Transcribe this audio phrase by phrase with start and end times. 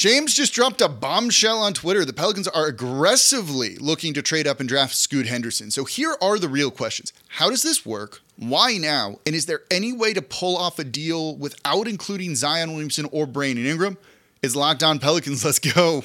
[0.00, 2.04] Shams just dropped a bombshell on Twitter.
[2.04, 5.72] The Pelicans are aggressively looking to trade up and draft Scoot Henderson.
[5.72, 8.20] So here are the real questions How does this work?
[8.36, 9.18] Why now?
[9.26, 13.26] And is there any way to pull off a deal without including Zion Williamson or
[13.26, 13.98] Brandon Ingram?
[14.40, 15.44] Is Locked On Pelicans.
[15.44, 16.04] Let's go.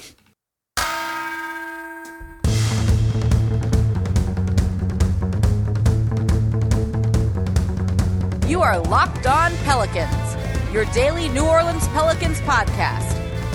[8.47, 13.12] You are Locked On Pelicans, your daily New Orleans Pelicans podcast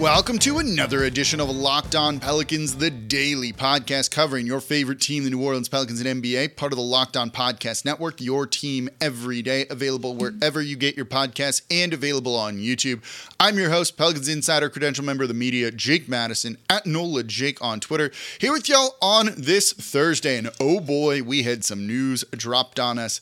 [0.00, 5.24] Welcome to another edition of Locked On Pelicans, the daily podcast covering your favorite team,
[5.24, 8.88] the New Orleans Pelicans and NBA, part of the Locked On Podcast Network, your team
[8.98, 13.02] every day, available wherever you get your podcasts and available on YouTube.
[13.38, 17.62] I'm your host, Pelicans Insider, credential member of the media, Jake Madison, at NOLA Jake
[17.62, 20.38] on Twitter, here with y'all on this Thursday.
[20.38, 23.20] And oh boy, we had some news dropped on us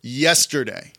[0.00, 0.92] yesterday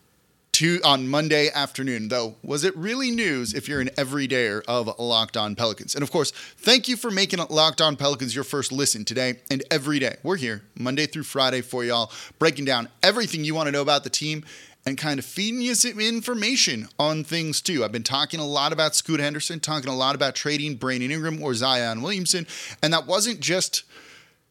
[0.55, 2.07] to on Monday afternoon.
[2.07, 5.95] Though, was it really news if you're an everydayer of Locked On Pelicans?
[5.95, 9.63] And of course, thank you for making Locked On Pelicans your first listen today and
[9.69, 10.15] every day.
[10.23, 14.05] We're here Monday through Friday for y'all, breaking down everything you want to know about
[14.05, 14.45] the team
[14.85, 17.83] and kind of feeding you some information on things too.
[17.83, 21.43] I've been talking a lot about Scoot Henderson, talking a lot about trading Brandon Ingram
[21.43, 22.47] or Zion Williamson,
[22.81, 23.83] and that wasn't just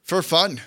[0.02, 0.60] for fun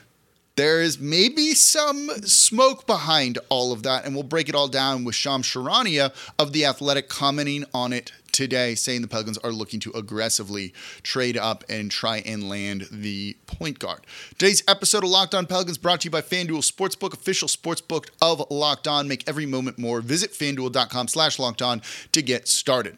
[0.58, 5.03] there is maybe some smoke behind all of that, and we'll break it all down
[5.03, 9.79] with Shams Charania of The Athletic commenting on it today, saying the Pelicans are looking
[9.81, 10.73] to aggressively
[11.03, 14.01] trade up and try and land the point guard.
[14.38, 18.44] Today's episode of Locked On Pelicans brought to you by FanDuel Sportsbook, official sportsbook of
[18.50, 19.07] Locked On.
[19.07, 20.01] Make every moment more.
[20.01, 22.97] Visit fanduel.com slash locked on to get started.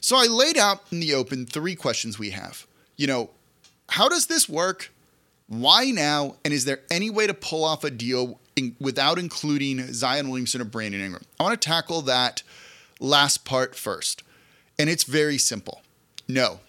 [0.00, 2.66] So I laid out in the open three questions we have.
[2.96, 3.30] You know,
[3.90, 4.90] how does this work?
[5.48, 6.36] Why now?
[6.44, 10.60] And is there any way to pull off a deal in, without including Zion Williamson
[10.60, 11.24] or Brandon Ingram?
[11.38, 12.42] I want to tackle that
[13.00, 14.22] last part first.
[14.78, 15.82] And it's very simple.
[16.28, 16.60] No.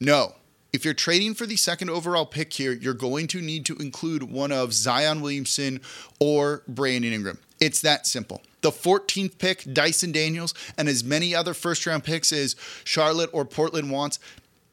[0.00, 0.34] No.
[0.72, 4.22] If you're trading for the second overall pick here, you're going to need to include
[4.22, 5.80] one of Zion Williamson
[6.18, 7.38] or Brandon Ingram.
[7.60, 8.42] It's that simple.
[8.62, 13.44] The 14th pick, Dyson Daniels, and as many other first round picks as Charlotte or
[13.44, 14.18] Portland wants,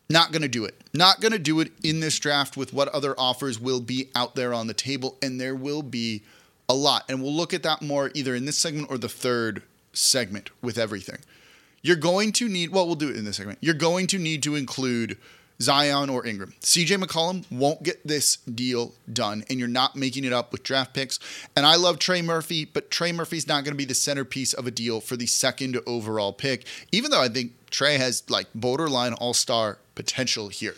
[0.09, 0.75] not going to do it.
[0.93, 4.35] Not going to do it in this draft with what other offers will be out
[4.35, 5.17] there on the table.
[5.21, 6.23] And there will be
[6.67, 7.05] a lot.
[7.09, 10.77] And we'll look at that more either in this segment or the third segment with
[10.77, 11.19] everything.
[11.81, 13.59] You're going to need, well, we'll do it in this segment.
[13.61, 15.17] You're going to need to include
[15.61, 16.53] Zion or Ingram.
[16.61, 20.93] CJ McCollum won't get this deal done, and you're not making it up with draft
[20.93, 21.19] picks.
[21.55, 24.67] And I love Trey Murphy, but Trey Murphy's not going to be the centerpiece of
[24.67, 29.13] a deal for the second overall pick, even though I think Trey has like borderline
[29.13, 30.75] all star potential here.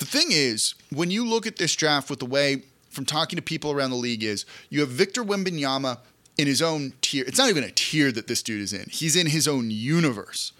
[0.00, 3.42] The thing is, when you look at this draft with the way from talking to
[3.42, 5.98] people around the league is you have Victor Wembanyama
[6.36, 7.24] in his own tier.
[7.24, 8.88] It's not even a tier that this dude is in.
[8.90, 10.52] He's in his own universe.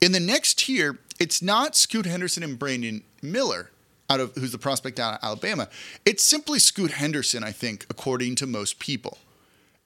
[0.00, 3.70] In the next tier, it's not Scoot Henderson and Brandon Miller
[4.10, 5.68] out of who's the prospect out of Alabama.
[6.04, 9.18] It's simply Scoot Henderson, I think, according to most people.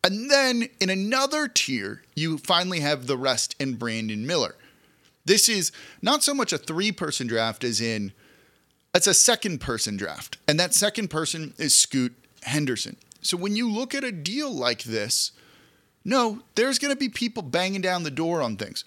[0.03, 4.55] And then in another tier, you finally have the rest in Brandon Miller.
[5.27, 8.13] This is not so much a three person draft as in
[8.95, 10.39] it's a second person draft.
[10.49, 12.15] And that second person is Scoot
[12.45, 12.97] Henderson.
[13.21, 15.33] So when you look at a deal like this,
[16.05, 18.85] no, there's going to be people banging down the door on things.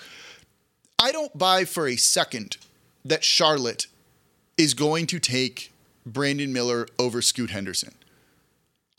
[0.97, 2.57] I don't buy for a second
[3.05, 3.87] that Charlotte
[4.57, 5.71] is going to take
[6.05, 7.93] Brandon Miller over Scoot Henderson.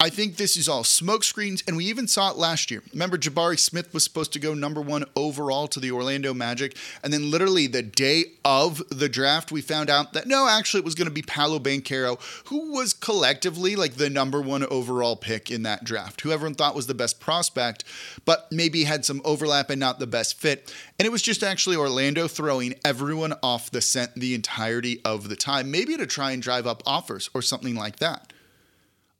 [0.02, 2.82] I think this is all smokescreens, and we even saw it last year.
[2.94, 6.74] Remember, Jabari Smith was supposed to go number one overall to the Orlando Magic,
[7.04, 10.86] and then literally the day of the draft, we found out that no, actually, it
[10.86, 15.50] was going to be Paolo Banchero, who was collectively like the number one overall pick
[15.50, 17.84] in that draft, who everyone thought was the best prospect,
[18.24, 20.74] but maybe had some overlap and not the best fit.
[20.98, 25.36] And it was just actually Orlando throwing everyone off the scent the entirety of the
[25.36, 28.29] time, maybe to try and drive up offers or something like that.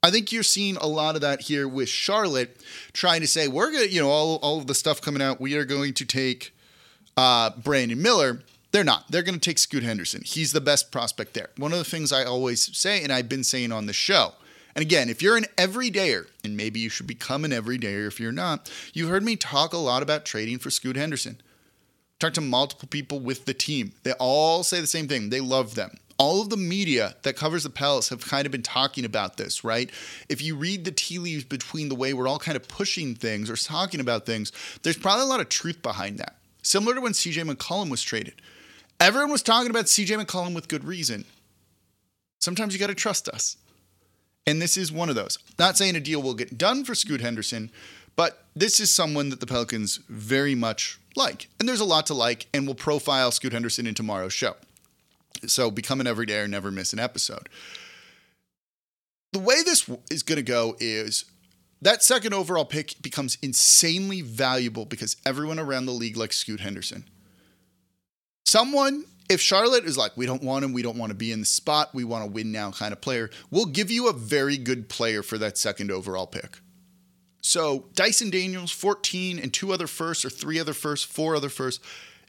[0.03, 2.59] I think you're seeing a lot of that here with Charlotte
[2.91, 5.39] trying to say, we're going to, you know, all, all of the stuff coming out,
[5.39, 6.55] we are going to take
[7.15, 8.41] uh, Brandon Miller.
[8.71, 9.11] They're not.
[9.11, 10.23] They're going to take Scoot Henderson.
[10.25, 11.49] He's the best prospect there.
[11.55, 14.33] One of the things I always say, and I've been saying on the show,
[14.75, 18.31] And again, if you're an everydayer, and maybe you should become an everydayer if you're
[18.31, 21.41] not, you heard me talk a lot about trading for Scoot Henderson.
[22.19, 23.93] Talk to multiple people with the team.
[24.03, 25.29] They all say the same thing.
[25.29, 25.97] They love them.
[26.17, 29.63] All of the media that covers the Pels have kind of been talking about this,
[29.63, 29.89] right?
[30.29, 33.49] If you read the tea leaves between the way we're all kind of pushing things
[33.49, 34.51] or talking about things,
[34.83, 36.37] there's probably a lot of truth behind that.
[36.61, 38.35] Similar to when CJ McCollum was traded.
[38.99, 41.25] Everyone was talking about CJ McCollum with good reason.
[42.39, 43.57] Sometimes you got to trust us.
[44.45, 45.37] And this is one of those.
[45.59, 47.71] Not saying a deal will get done for Scoot Henderson,
[48.15, 51.47] but this is someone that the Pelicans very much like.
[51.59, 54.55] And there's a lot to like, and we'll profile Scoot Henderson in tomorrow's show.
[55.47, 57.49] So become an everyday or never miss an episode.
[59.33, 61.25] The way this is going to go is
[61.81, 67.05] that second overall pick becomes insanely valuable because everyone around the league likes Scoot Henderson.
[68.45, 71.39] Someone if Charlotte is like, we don't want him, we don't want to be in
[71.39, 74.57] the spot, we want to win now kind of player, we'll give you a very
[74.57, 76.59] good player for that second overall pick.
[77.41, 81.83] So Dyson Daniels, 14 and two other firsts or three other firsts, four other firsts,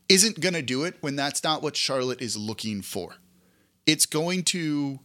[0.09, 3.17] isn't going to do it when that's not what Charlotte is looking for.
[3.87, 5.01] It's going to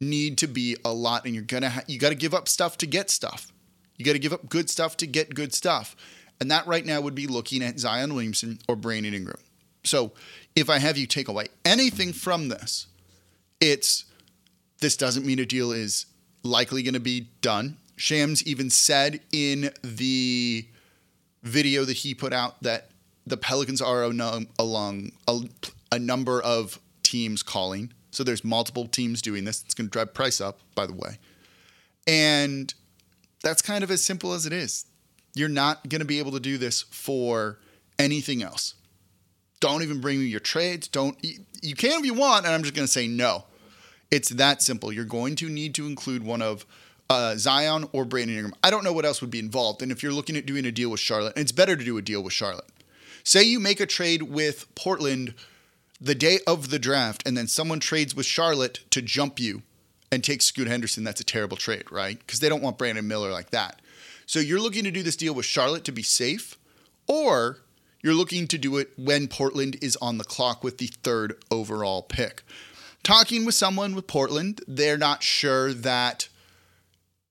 [0.00, 2.48] need to be a lot and you're going to ha- you got to give up
[2.48, 3.52] stuff to get stuff.
[3.96, 5.94] You got to give up good stuff to get good stuff.
[6.40, 9.40] And that right now would be looking at Zion Williamson or Brandon Ingram.
[9.84, 10.12] So
[10.56, 12.86] if I have you take away anything from this,
[13.60, 14.06] it's
[14.80, 16.06] this doesn't mean a deal is
[16.42, 17.76] likely going to be done.
[17.96, 20.66] Shams even said in the
[21.42, 22.89] video that he put out that
[23.30, 25.40] the Pelicans are along a,
[25.92, 27.92] a number of teams calling.
[28.10, 29.62] So there's multiple teams doing this.
[29.64, 31.18] It's going to drive price up, by the way.
[32.06, 32.72] And
[33.42, 34.84] that's kind of as simple as it is.
[35.34, 37.58] You're not going to be able to do this for
[37.98, 38.74] anything else.
[39.60, 40.88] Don't even bring me your trades.
[40.88, 41.16] Don't
[41.62, 43.44] you can if you want, and I'm just going to say no.
[44.10, 44.92] It's that simple.
[44.92, 46.66] You're going to need to include one of
[47.08, 48.54] uh, Zion or Brandon Ingram.
[48.64, 49.82] I don't know what else would be involved.
[49.82, 52.02] And if you're looking at doing a deal with Charlotte, it's better to do a
[52.02, 52.66] deal with Charlotte.
[53.24, 55.34] Say you make a trade with Portland
[56.00, 59.62] the day of the draft, and then someone trades with Charlotte to jump you
[60.10, 61.04] and take Scoot Henderson.
[61.04, 62.18] That's a terrible trade, right?
[62.18, 63.80] Because they don't want Brandon Miller like that.
[64.26, 66.56] So you're looking to do this deal with Charlotte to be safe,
[67.06, 67.58] or
[68.02, 72.02] you're looking to do it when Portland is on the clock with the third overall
[72.02, 72.42] pick.
[73.02, 76.28] Talking with someone with Portland, they're not sure that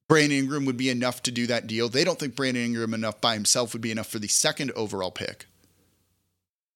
[0.08, 1.88] Brandon Ingram would be enough to do that deal.
[1.90, 5.12] They don't think Brandon Ingram enough by himself would be enough for the second overall
[5.12, 5.46] pick.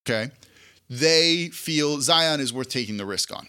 [0.06, 0.32] Okay.
[0.90, 3.48] They feel Zion is worth taking the risk on.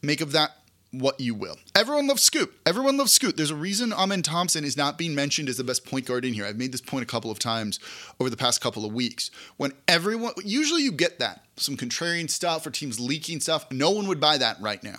[0.00, 0.52] Make of that
[0.92, 1.56] what you will.
[1.74, 2.52] Everyone loves Scoot.
[2.66, 3.36] Everyone loves Scoot.
[3.36, 6.34] There's a reason Amen Thompson is not being mentioned as the best point guard in
[6.34, 6.44] here.
[6.44, 7.80] I've made this point a couple of times
[8.20, 9.30] over the past couple of weeks.
[9.56, 13.70] When everyone, usually you get that some contrarian stuff or teams leaking stuff.
[13.70, 14.98] No one would buy that right now.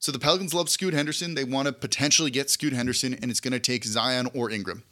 [0.00, 1.34] So the Pelicans love Scoot Henderson.
[1.34, 4.82] They want to potentially get Scoot Henderson, and it's going to take Zion or Ingram,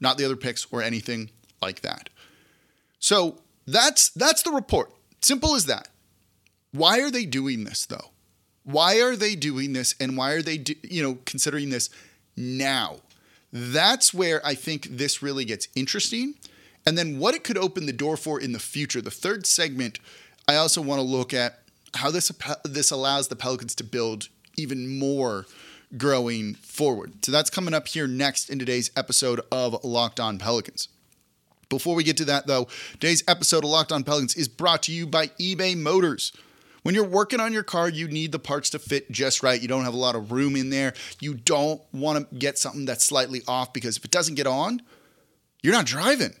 [0.00, 1.30] not the other picks or anything
[1.60, 2.08] like that.
[2.98, 4.92] So that's that's the report.
[5.20, 5.88] Simple as that.
[6.72, 8.10] Why are they doing this though?
[8.64, 11.90] Why are they doing this and why are they do, you know considering this
[12.36, 12.96] now?
[13.52, 16.34] That's where I think this really gets interesting.
[16.86, 19.00] And then what it could open the door for in the future.
[19.00, 20.00] The third segment,
[20.48, 21.60] I also want to look at
[21.94, 22.32] how this
[22.64, 25.46] this allows the Pelicans to build even more
[25.96, 27.24] growing forward.
[27.24, 30.88] So that's coming up here next in today's episode of Locked On Pelicans.
[31.72, 34.92] Before we get to that though, today's episode of Locked On Pelicans is brought to
[34.92, 36.30] you by eBay Motors.
[36.82, 39.60] When you're working on your car, you need the parts to fit just right.
[39.60, 40.92] You don't have a lot of room in there.
[41.18, 44.82] You don't want to get something that's slightly off because if it doesn't get on,
[45.62, 46.34] you're not driving.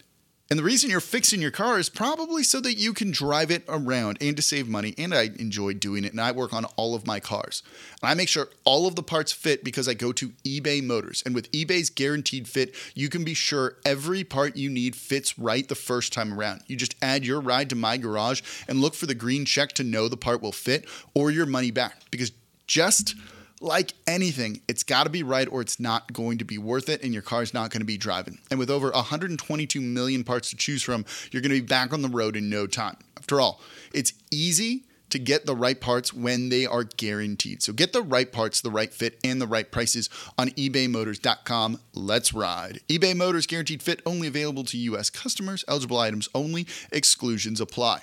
[0.52, 3.64] And the reason you're fixing your car is probably so that you can drive it
[3.70, 4.94] around and to save money.
[4.98, 6.12] And I enjoy doing it.
[6.12, 7.62] And I work on all of my cars.
[8.02, 11.22] And I make sure all of the parts fit because I go to eBay Motors.
[11.24, 15.66] And with eBay's guaranteed fit, you can be sure every part you need fits right
[15.66, 16.64] the first time around.
[16.66, 19.82] You just add your ride to my garage and look for the green check to
[19.82, 22.10] know the part will fit or your money back.
[22.10, 22.30] Because
[22.66, 23.14] just
[23.62, 27.02] like anything, it's got to be right or it's not going to be worth it
[27.02, 28.38] and your car's not going to be driving.
[28.50, 32.02] And with over 122 million parts to choose from, you're going to be back on
[32.02, 32.96] the road in no time.
[33.16, 33.60] After all,
[33.94, 37.62] it's easy to get the right parts when they are guaranteed.
[37.62, 41.80] So get the right parts, the right fit, and the right prices on ebaymotors.com.
[41.92, 42.80] Let's ride.
[42.88, 45.10] eBay Motors guaranteed fit only available to U.S.
[45.10, 48.02] customers, eligible items only, exclusions apply.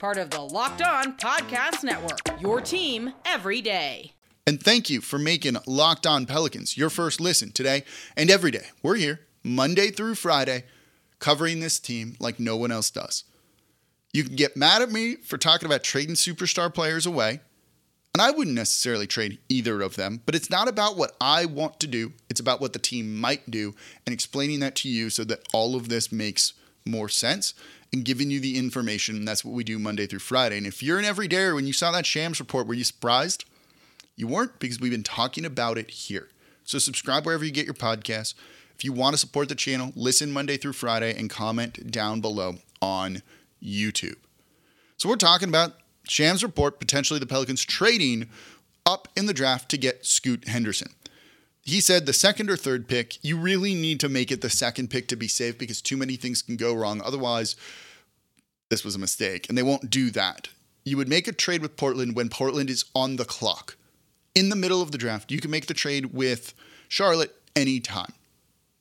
[0.00, 4.14] Part of the Locked On Podcast Network, your team every day.
[4.46, 7.84] And thank you for making Locked On Pelicans your first listen today
[8.16, 8.68] and every day.
[8.82, 10.64] We're here Monday through Friday
[11.18, 13.24] covering this team like no one else does.
[14.14, 17.40] You can get mad at me for talking about trading superstar players away,
[18.14, 21.78] and I wouldn't necessarily trade either of them, but it's not about what I want
[21.80, 22.14] to do.
[22.30, 23.74] It's about what the team might do
[24.06, 26.54] and explaining that to you so that all of this makes
[26.86, 27.54] more sense
[27.92, 29.16] and giving you the information.
[29.16, 30.56] And that's what we do Monday through Friday.
[30.56, 33.44] And if you're an everydayer, when you saw that Shams report, were you surprised?
[34.16, 36.28] You weren't because we've been talking about it here.
[36.64, 38.34] So subscribe wherever you get your podcasts.
[38.74, 42.56] If you want to support the channel, listen Monday through Friday and comment down below
[42.80, 43.22] on
[43.62, 44.16] YouTube.
[44.96, 45.74] So we're talking about
[46.08, 48.28] Shams report potentially the Pelicans trading
[48.86, 50.92] up in the draft to get Scoot Henderson.
[51.62, 54.88] He said the second or third pick, you really need to make it the second
[54.88, 57.00] pick to be safe because too many things can go wrong.
[57.04, 57.56] Otherwise,
[58.70, 59.48] this was a mistake.
[59.48, 60.48] And they won't do that.
[60.84, 63.76] You would make a trade with Portland when Portland is on the clock.
[64.34, 66.54] In the middle of the draft, you can make the trade with
[66.88, 68.12] Charlotte anytime.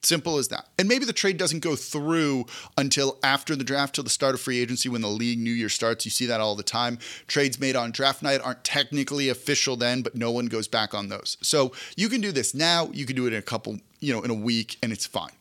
[0.02, 0.70] Simple as that.
[0.78, 2.46] And maybe the trade doesn't go through
[2.78, 5.68] until after the draft, till the start of free agency when the league new year
[5.68, 6.06] starts.
[6.06, 7.00] You see that all the time.
[7.28, 11.10] Trades made on draft night aren't technically official then, but no one goes back on
[11.10, 11.38] those.
[11.42, 12.90] So you can do this now.
[12.94, 15.34] You can do it in a couple, you know, in a week, and it's fine.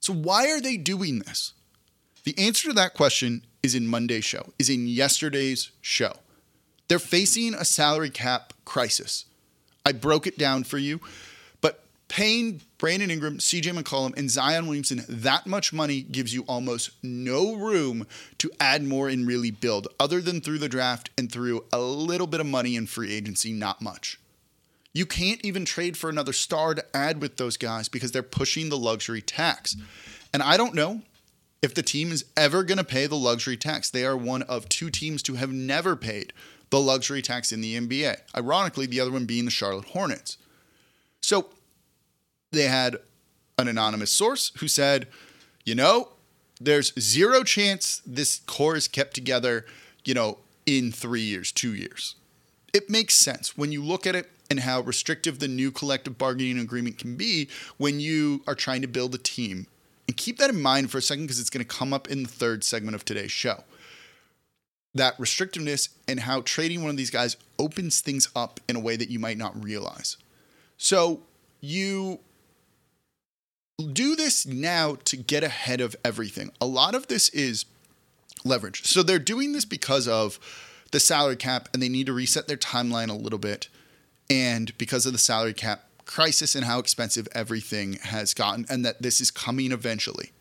[0.00, 1.54] So why are they doing this?
[2.24, 6.12] The answer to that question is in Monday's show, is in yesterday's show.
[6.88, 9.24] They're facing a salary cap crisis.
[9.86, 11.00] I broke it down for you,
[12.08, 17.54] paying Brandon Ingram, CJ McCollum, and Zion Williamson that much money gives you almost no
[17.54, 18.06] room
[18.38, 22.26] to add more and really build, other than through the draft and through a little
[22.26, 24.18] bit of money in free agency, not much.
[24.92, 28.68] You can't even trade for another star to add with those guys because they're pushing
[28.68, 29.76] the luxury tax.
[30.32, 31.02] And I don't know
[31.62, 33.90] if the team is ever going to pay the luxury tax.
[33.90, 36.32] They are one of two teams to have never paid
[36.70, 38.16] the luxury tax in the NBA.
[38.36, 40.38] Ironically, the other one being the Charlotte Hornets.
[41.20, 41.50] So
[42.50, 42.96] they had
[43.58, 45.08] an anonymous source who said,
[45.64, 46.10] you know,
[46.60, 49.66] there's zero chance this core is kept together,
[50.04, 52.14] you know, in three years, two years.
[52.72, 56.58] It makes sense when you look at it and how restrictive the new collective bargaining
[56.58, 59.66] agreement can be when you are trying to build a team.
[60.06, 62.22] And keep that in mind for a second because it's going to come up in
[62.22, 63.64] the third segment of today's show.
[64.94, 68.96] That restrictiveness and how trading one of these guys opens things up in a way
[68.96, 70.16] that you might not realize.
[70.78, 71.20] So
[71.60, 72.20] you
[73.78, 76.50] do this now to get ahead of everything.
[76.60, 77.64] A lot of this is
[78.44, 78.84] leverage.
[78.84, 80.38] So they're doing this because of
[80.90, 83.68] the salary cap and they need to reset their timeline a little bit.
[84.30, 89.02] And because of the salary cap crisis and how expensive everything has gotten, and that
[89.02, 90.32] this is coming eventually.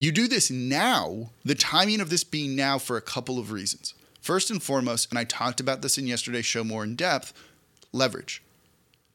[0.00, 3.92] You do this now, the timing of this being now for a couple of reasons.
[4.20, 7.32] First and foremost, and I talked about this in yesterday's show more in depth
[7.92, 8.42] leverage.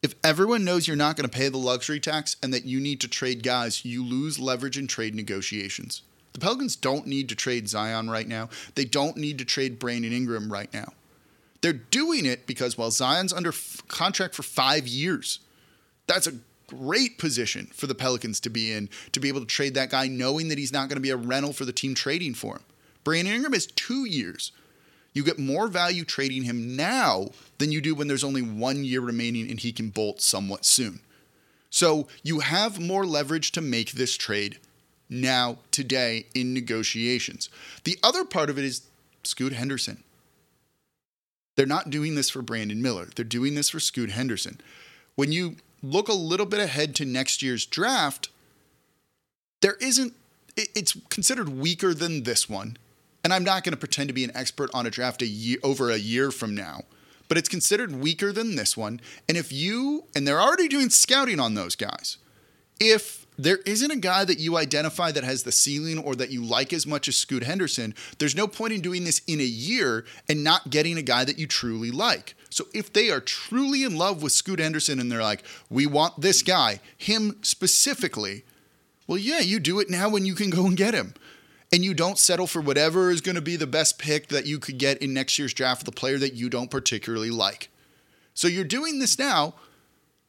[0.01, 2.99] If everyone knows you're not going to pay the luxury tax and that you need
[3.01, 6.01] to trade guys, you lose leverage in trade negotiations.
[6.33, 8.49] The Pelicans don't need to trade Zion right now.
[8.73, 10.93] They don't need to trade Brandon Ingram right now.
[11.61, 15.39] They're doing it because while Zion's under f- contract for five years,
[16.07, 16.33] that's a
[16.65, 20.07] great position for the Pelicans to be in to be able to trade that guy
[20.07, 22.63] knowing that he's not going to be a rental for the team trading for him.
[23.03, 24.51] Brandon Ingram is two years.
[25.13, 29.01] You get more value trading him now than you do when there's only one year
[29.01, 31.01] remaining and he can bolt somewhat soon.
[31.69, 34.59] So you have more leverage to make this trade
[35.09, 37.49] now, today, in negotiations.
[37.83, 38.83] The other part of it is
[39.23, 40.03] Scoot Henderson.
[41.55, 44.59] They're not doing this for Brandon Miller, they're doing this for Scoot Henderson.
[45.15, 48.29] When you look a little bit ahead to next year's draft,
[49.61, 50.13] there isn't,
[50.55, 52.77] it's considered weaker than this one.
[53.23, 55.57] And I'm not going to pretend to be an expert on a draft a year
[55.63, 56.81] over a year from now,
[57.27, 58.99] but it's considered weaker than this one.
[59.29, 62.17] And if you, and they're already doing scouting on those guys,
[62.79, 66.43] if there isn't a guy that you identify that has the ceiling or that you
[66.43, 70.05] like as much as Scoot Henderson, there's no point in doing this in a year
[70.27, 72.35] and not getting a guy that you truly like.
[72.49, 76.21] So if they are truly in love with Scoot Henderson and they're like, we want
[76.21, 78.43] this guy, him specifically,
[79.07, 81.13] well, yeah, you do it now when you can go and get him.
[81.71, 84.59] And you don't settle for whatever is going to be the best pick that you
[84.59, 87.69] could get in next year's draft a player that you don't particularly like.
[88.33, 89.53] So you're doing this now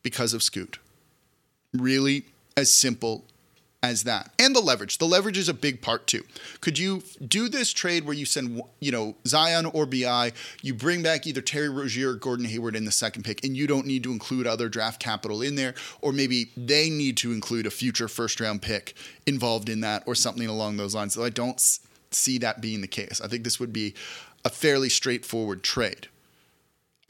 [0.03, 0.79] because of Scoot.
[1.73, 3.25] Really as simple
[3.83, 4.31] as that.
[4.39, 4.99] And the leverage.
[4.99, 6.23] The leverage is a big part too.
[6.61, 11.03] Could you do this trade where you send, you know, Zion or BI, you bring
[11.03, 14.05] back either Terry Rozier or Gordon Hayward in the second pick, and you don't need
[14.05, 18.09] to include other draft capital in there, or maybe they need to include a future
[18.09, 18.95] first round pick
[19.27, 21.15] involved in that or something along those lines.
[21.15, 21.61] So I don't
[22.11, 23.21] see that being the case.
[23.21, 23.95] I think this would be
[24.45, 26.09] a fairly straightforward trade.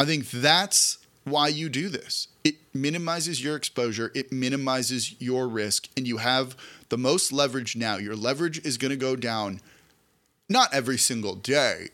[0.01, 2.29] I think that's why you do this.
[2.45, 6.57] It minimizes your exposure, it minimizes your risk, and you have
[6.89, 7.97] the most leverage now.
[7.97, 9.61] Your leverage is going to go down
[10.49, 11.89] not every single day,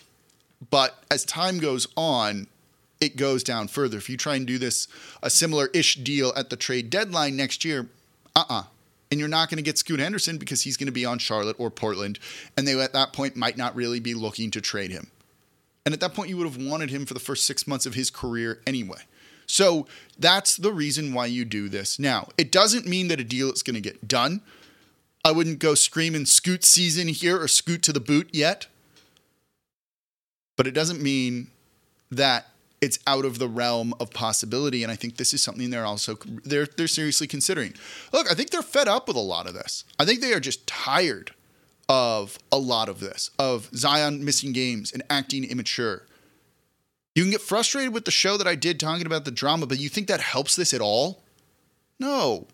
[0.70, 2.46] but as time goes on,
[3.00, 3.98] it goes down further.
[3.98, 4.88] If you try and do this,
[5.22, 7.88] a similar ish deal at the trade deadline next year,
[8.34, 8.60] uh uh-uh.
[8.60, 8.62] uh.
[9.10, 11.56] And you're not going to get Scoot Henderson because he's going to be on Charlotte
[11.58, 12.18] or Portland,
[12.56, 15.10] and they at that point might not really be looking to trade him.
[15.86, 17.94] And at that point, you would have wanted him for the first six months of
[17.94, 19.00] his career anyway.
[19.48, 19.86] So
[20.18, 21.98] that's the reason why you do this.
[21.98, 24.42] Now, it doesn't mean that a deal is going to get done.
[25.24, 28.66] I wouldn't go screaming scoot season here or scoot to the boot yet.
[30.56, 31.48] But it doesn't mean
[32.10, 32.48] that
[32.80, 36.16] it's out of the realm of possibility and I think this is something they're also
[36.44, 37.74] they're they're seriously considering.
[38.12, 39.84] Look, I think they're fed up with a lot of this.
[39.98, 41.32] I think they are just tired
[41.88, 46.02] of a lot of this, of Zion missing games and acting immature
[47.18, 49.80] you can get frustrated with the show that I did talking about the drama, but
[49.80, 51.20] you think that helps this at all?
[51.98, 52.46] No.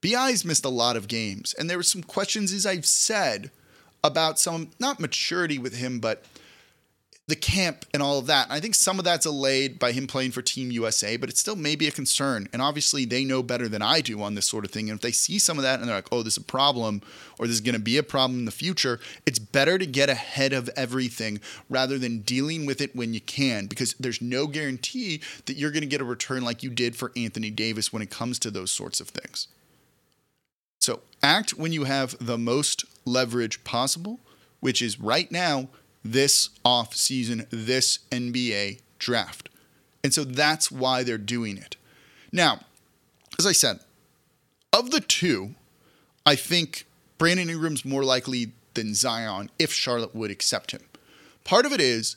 [0.00, 3.50] BI's missed a lot of games, and there were some questions, as I've said,
[4.04, 6.24] about some, not maturity with him, but
[7.26, 8.44] the camp and all of that.
[8.46, 11.38] And I think some of that's allayed by him playing for Team USA, but it
[11.38, 12.48] still may be a concern.
[12.52, 14.90] And obviously, they know better than I do on this sort of thing.
[14.90, 17.00] And if they see some of that and they're like, oh, this is a problem,
[17.38, 20.10] or this is going to be a problem in the future, it's better to get
[20.10, 21.40] ahead of everything
[21.70, 25.80] rather than dealing with it when you can, because there's no guarantee that you're going
[25.80, 28.70] to get a return like you did for Anthony Davis when it comes to those
[28.70, 29.48] sorts of things.
[30.78, 34.20] So act when you have the most leverage possible,
[34.60, 35.68] which is right now
[36.04, 39.48] this off season, this NBA draft.
[40.02, 41.76] And so that's why they're doing it.
[42.30, 42.60] Now,
[43.38, 43.80] as I said,
[44.72, 45.54] of the two,
[46.26, 50.82] I think Brandon Ingram's more likely than Zion if Charlotte would accept him.
[51.44, 52.16] Part of it is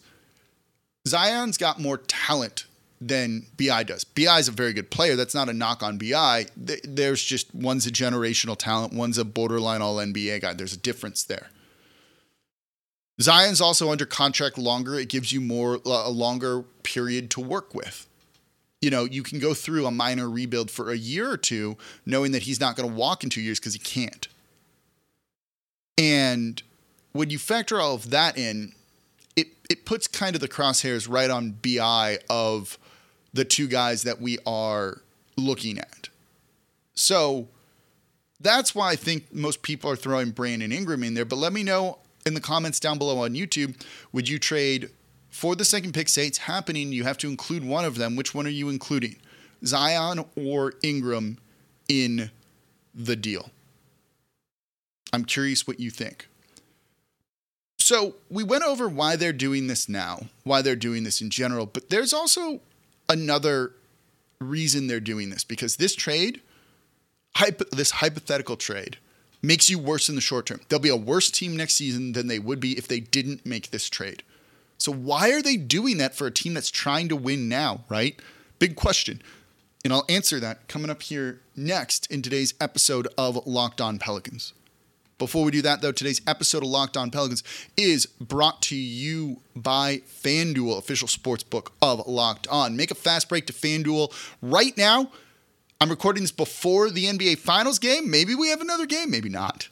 [1.08, 2.66] Zion's got more talent
[3.00, 4.04] than BI does.
[4.04, 5.16] BI is a very good player.
[5.16, 6.48] That's not a knock on BI.
[6.56, 10.54] There's just one's a generational talent, one's a borderline all NBA guy.
[10.54, 11.50] There's a difference there.
[13.22, 14.96] Zion's also under contract longer.
[14.96, 18.08] It gives you more uh, a longer period to work with.
[18.82, 22.32] You know, you can go through a minor rebuild for a year or two, knowing
[22.34, 24.28] that he's not going to walk in two years because he can't.
[25.98, 26.62] And
[27.14, 28.74] when you factor all of that in,
[29.36, 32.78] it it puts kind of the crosshairs right on BI of
[33.34, 35.02] the two guys that we are
[35.36, 36.10] looking at.
[36.94, 37.48] So
[38.40, 41.26] that's why I think most people are throwing Brandon Ingram in there.
[41.26, 41.98] But let me know
[42.28, 44.90] in the comments down below on YouTube, would you trade
[45.30, 46.10] for the second pick?
[46.10, 48.16] Say it's happening, you have to include one of them.
[48.16, 49.16] Which one are you including?
[49.66, 51.40] Zion or Ingram
[51.90, 52.30] in
[52.94, 53.50] the deal?
[55.14, 56.28] I'm curious what you think.
[57.80, 61.66] So, we went over why they're doing this now, why they're doing this in general,
[61.66, 62.60] but there's also
[63.08, 63.72] another
[64.42, 66.42] reason they're doing this because this trade,
[67.72, 68.98] this hypothetical trade,
[69.42, 70.62] makes you worse in the short term.
[70.68, 73.72] They'll be a worse team next season than they would be if they didn't make
[73.72, 74.24] this trade.
[74.78, 78.20] So why are they doing that for a team that's trying to win now, right?
[78.60, 79.22] Big question.
[79.84, 84.54] And I'll answer that coming up here next in today's episode of Locked On Pelicans.
[85.18, 87.44] Before we do that, though, today's episode of Locked On Pelicans
[87.76, 92.78] is brought to you by FanDuel, official sports book of Locked On.
[92.78, 95.12] Make a fast break to FanDuel right now
[95.80, 98.10] I'm recording this before the NBA Finals game.
[98.10, 99.70] Maybe we have another game, maybe not.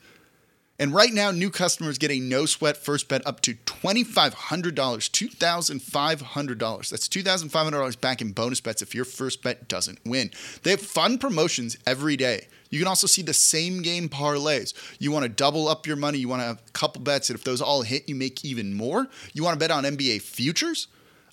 [0.77, 4.75] And right now, new customers get a no sweat first bet up to $2,500.
[4.75, 6.89] $2,500.
[6.89, 10.29] That's $2,500 back in bonus bets if your first bet doesn't win.
[10.61, 12.49] They have fun promotions every day.
[12.69, 14.75] You can also see the same game parlays.
[14.99, 17.39] You want to double up your money, you want to have a couple bets, and
[17.39, 19.07] if those all hit, you make even more.
[19.33, 20.87] You want to bet on NBA futures?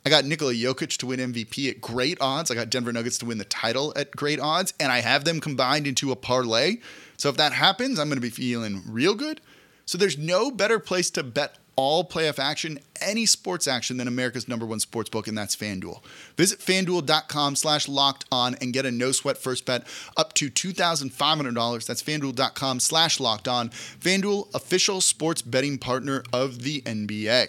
[0.05, 2.51] I got Nikola Jokic to win MVP at great odds.
[2.51, 5.41] I got Denver Nuggets to win the title at great odds, and I have them
[5.41, 6.79] combined into a parlay.
[7.17, 9.41] So if that happens, I'm going to be feeling real good.
[9.87, 14.49] So there's no better place to bet all playoff action, any sports action than America's
[14.49, 16.03] number one sports book, and that's FanDuel.
[16.37, 19.87] Visit fanduel.com slash locked on and get a no sweat first bet
[20.17, 21.87] up to $2,500.
[21.87, 23.71] That's fanduel.com slash locked on.
[23.71, 27.49] FanDuel, official sports betting partner of the NBA.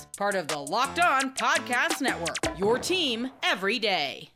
[0.21, 4.29] Part of the Locked On Podcast Network, your team every day.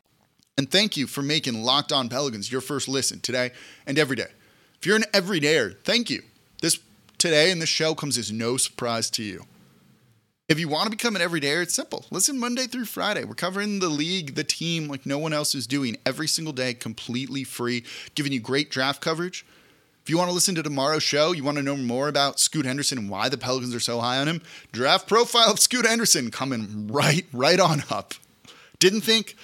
[0.58, 3.52] And thank you for making Locked On Pelicans your first listen today
[3.86, 4.26] and every day.
[4.80, 6.22] If you're an everydayer, thank you.
[6.60, 6.80] This
[7.18, 9.44] today and this show comes as no surprise to you.
[10.48, 12.04] If you want to become an everydayer, it's simple.
[12.10, 13.22] Listen Monday through Friday.
[13.22, 16.74] We're covering the league, the team, like no one else is doing every single day,
[16.74, 17.84] completely free,
[18.16, 19.46] giving you great draft coverage.
[20.06, 22.64] If you want to listen to tomorrow's show, you want to know more about Scoot
[22.64, 24.40] Henderson and why the Pelicans are so high on him,
[24.70, 28.14] draft profile of Scoot Henderson coming right, right on up.
[28.78, 29.34] Didn't think,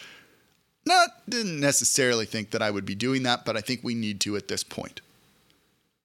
[0.87, 4.20] not, didn't necessarily think that I would be doing that, but I think we need
[4.20, 5.01] to at this point.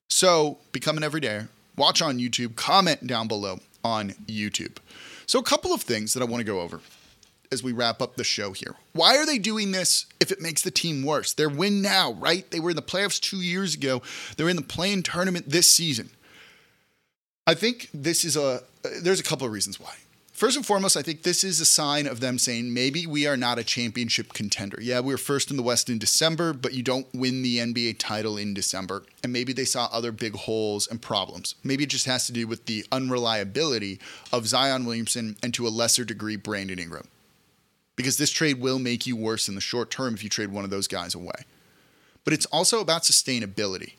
[0.09, 1.49] So become an everydayer.
[1.75, 4.77] Watch on YouTube, comment down below on YouTube.
[5.27, 6.81] So, a couple of things that I want to go over
[7.51, 8.75] as we wrap up the show here.
[8.93, 11.33] Why are they doing this if it makes the team worse?
[11.33, 12.49] They're win now, right?
[12.51, 14.01] They were in the playoffs two years ago.
[14.35, 16.09] They're in the play-in tournament this season.
[17.45, 18.41] I think this is a,
[18.83, 19.93] uh, there's a couple of reasons why.
[20.37, 23.35] First and foremost, I think this is a sign of them saying maybe we are
[23.35, 24.77] not a championship contender.
[24.79, 27.97] Yeah, we were first in the West in December, but you don't win the NBA
[27.97, 29.03] title in December.
[29.23, 31.55] And maybe they saw other big holes and problems.
[31.63, 33.99] Maybe it just has to do with the unreliability
[34.31, 37.07] of Zion Williamson and to a lesser degree, Brandon Ingram.
[37.97, 40.63] Because this trade will make you worse in the short term if you trade one
[40.63, 41.43] of those guys away.
[42.23, 43.93] But it's also about sustainability.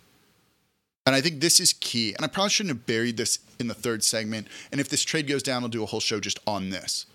[1.05, 2.15] And I think this is key.
[2.15, 4.47] And I probably shouldn't have buried this in the third segment.
[4.71, 7.07] And if this trade goes down, I'll do a whole show just on this.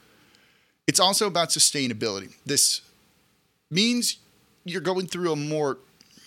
[0.88, 2.34] It's also about sustainability.
[2.46, 2.82] This
[3.72, 4.18] means
[4.66, 5.78] you're going through a more,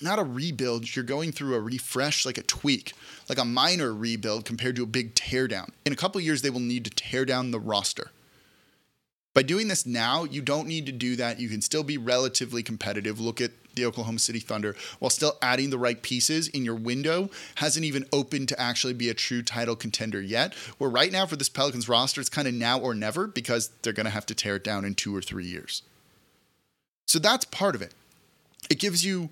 [0.00, 2.92] not a rebuild, you're going through a refresh, like a tweak,
[3.28, 5.70] like a minor rebuild compared to a big teardown.
[5.84, 8.10] In a couple years, they will need to tear down the roster.
[9.36, 11.38] By doing this now, you don't need to do that.
[11.38, 13.20] You can still be relatively competitive.
[13.20, 17.28] Look at the Oklahoma City Thunder while still adding the right pieces in your window.
[17.56, 20.54] Hasn't even opened to actually be a true title contender yet.
[20.78, 23.92] Where right now for this Pelicans roster, it's kind of now or never because they're
[23.92, 25.82] going to have to tear it down in two or three years.
[27.06, 27.92] So that's part of it.
[28.70, 29.28] It gives you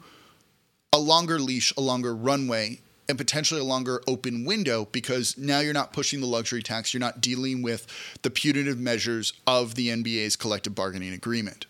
[0.93, 5.75] a longer leash, a longer runway and potentially a longer open window because now you're
[5.75, 6.95] not pushing the luxury tax.
[6.95, 7.87] You're not dealing with
[8.23, 11.67] the punitive measures of the NBA's collective bargaining agreement.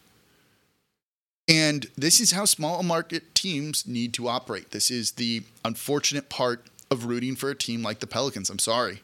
[1.46, 4.70] And this is how small market teams need to operate.
[4.70, 8.48] This is the unfortunate part of rooting for a team like the Pelicans.
[8.48, 9.02] I'm sorry.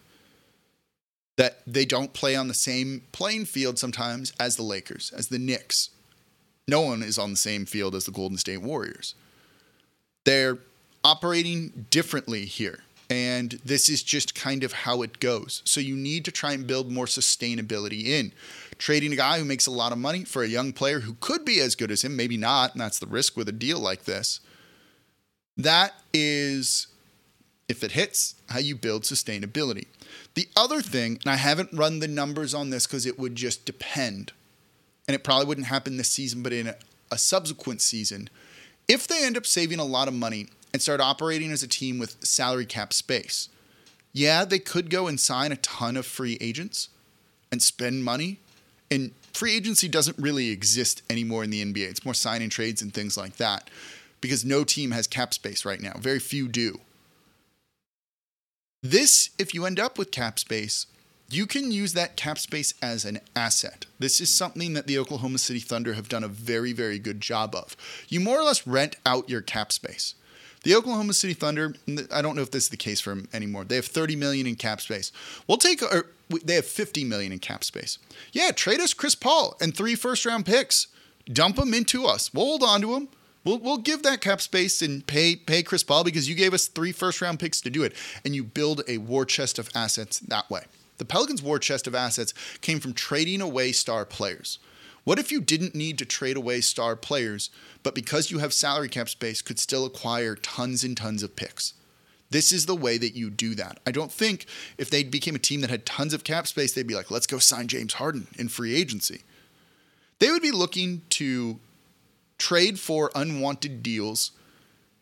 [1.37, 5.39] That they don't play on the same playing field sometimes as the Lakers, as the
[5.39, 5.91] Knicks.
[6.67, 9.15] No one is on the same field as the Golden State Warriors.
[10.25, 10.59] They're
[11.05, 12.81] operating differently here.
[13.09, 15.63] And this is just kind of how it goes.
[15.65, 18.33] So you need to try and build more sustainability in.
[18.79, 21.45] Trading a guy who makes a lot of money for a young player who could
[21.45, 24.05] be as good as him, maybe not, and that's the risk with a deal like
[24.05, 24.39] this.
[25.57, 26.87] That is,
[27.69, 29.87] if it hits, how you build sustainability.
[30.35, 33.67] The other thing, and I haven't run the numbers on this because it would just
[33.67, 34.33] depend,
[35.09, 36.77] and it probably wouldn't happen this season, but in a,
[37.11, 38.31] a subsequent season,
[38.87, 41.99] if they end up saving a lot of money and start operating as a team
[41.99, 43.49] with salary cap space.
[44.13, 46.89] Yeah, they could go and sign a ton of free agents
[47.51, 48.41] and spend money.
[48.91, 51.89] And free agency doesn't really exist anymore in the NBA.
[51.89, 53.71] It's more sign and trades and things like that
[54.21, 55.95] because no team has cap space right now.
[55.99, 56.81] Very few do.
[58.83, 60.87] This, if you end up with cap space,
[61.31, 63.87] you can use that cap space as an asset.
[63.99, 67.55] This is something that the Oklahoma City Thunder have done a very, very good job
[67.55, 67.77] of.
[68.09, 70.15] You more or less rent out your cap space.
[70.63, 71.75] The Oklahoma City Thunder,
[72.13, 73.65] I don't know if this is the case for them anymore.
[73.65, 75.11] They have 30 million in cap space.
[75.49, 76.07] We'll take or
[76.45, 77.99] they have 50 million in cap space.
[78.33, 80.89] Yeah, trade us Chris Paul and three first round picks.
[81.27, 82.33] Dump them into us.
[82.35, 83.09] We'll hold on to them.
[83.45, 86.69] We'll, we'll give that cap space and pay pay Chris Paul because you gave us
[86.69, 87.95] three first round picks to do it,
[88.25, 90.65] and you build a war chest of assets that way.
[90.99, 94.59] The Pelicans' war chest of assets came from trading away star players.
[95.05, 97.51] What if you didn't need to trade away star players,
[97.83, 101.75] but because you have salary cap space, could still acquire tons and tons of picks?
[102.31, 103.81] This is the way that you do that.
[103.87, 104.47] I don't think
[104.79, 107.27] if they became a team that had tons of cap space, they'd be like, let's
[107.27, 109.23] go sign James Harden in free agency.
[110.21, 111.59] They would be looking to
[112.39, 114.33] trade for unwanted deals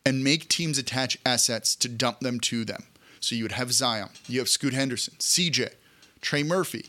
[0.07, 2.85] and make teams attach assets to dump them to them.
[3.21, 5.73] So you would have Zion, you have Scoot Henderson, CJ,
[6.21, 6.87] Trey Murphy,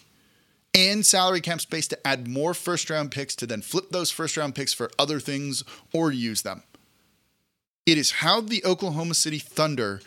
[0.79, 4.37] and salary cap space to add more first round picks to then flip those first
[4.37, 5.63] round picks for other things
[5.93, 6.63] or use them.
[7.85, 9.99] It is how the Oklahoma City Thunder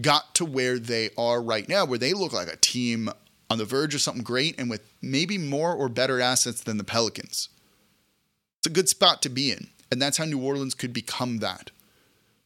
[0.00, 3.10] got to where they are right now, where they look like a team
[3.50, 6.84] on the verge of something great and with maybe more or better assets than the
[6.84, 7.50] Pelicans.
[8.58, 9.68] It's a good spot to be in.
[9.90, 11.70] And that's how New Orleans could become that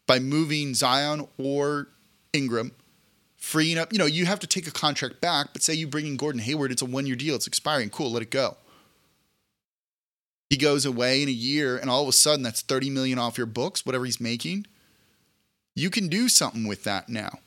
[0.06, 1.88] by moving Zion or
[2.32, 2.72] Ingram,
[3.48, 3.92] freeing up.
[3.92, 6.42] You know, you have to take a contract back, but say you bring in Gordon
[6.42, 7.88] Hayward, it's a one year deal, it's expiring.
[7.88, 8.58] Cool, let it go.
[10.50, 13.38] He goes away in a year, and all of a sudden that's 30 million off
[13.38, 14.66] your books, whatever he's making.
[15.74, 17.38] You can do something with that now.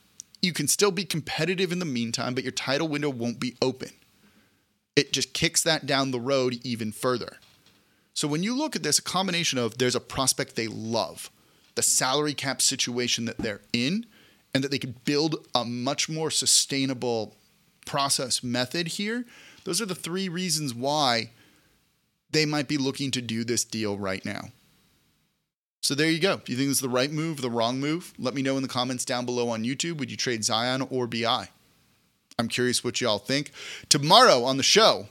[0.41, 3.91] You can still be competitive in the meantime, but your title window won't be open.
[4.95, 7.37] It just kicks that down the road even further.
[8.13, 11.29] So when you look at this, a combination of there's a prospect they love,
[11.75, 14.07] the salary cap situation that they're in,
[14.53, 17.35] and that they could build a much more sustainable
[17.85, 19.25] process method here.
[19.63, 21.31] Those are the three reasons why
[22.31, 24.49] they might be looking to do this deal right now.
[25.81, 26.37] So there you go.
[26.37, 28.13] Do you think this is the right move, the wrong move?
[28.19, 29.97] Let me know in the comments down below on YouTube.
[29.97, 31.49] Would you trade Zion or BI?
[32.37, 33.51] I'm curious what y'all think.
[33.89, 35.07] Tomorrow on the show,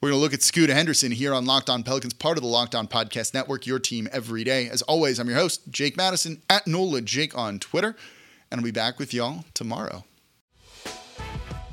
[0.00, 2.48] we're going to look at Scooter Henderson here on Locked On Pelicans, part of the
[2.48, 4.68] Locked On Podcast Network, your team every day.
[4.68, 7.96] As always, I'm your host, Jake Madison, at NOLA Jake on Twitter,
[8.54, 10.04] and I'll be back with y'all tomorrow.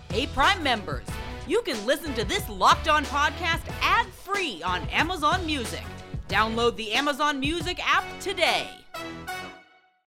[0.09, 1.05] Hey, Prime members,
[1.47, 5.83] you can listen to this Locked On podcast ad free on Amazon Music.
[6.27, 8.67] Download the Amazon Music app today.